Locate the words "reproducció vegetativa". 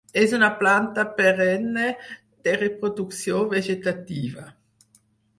2.61-4.47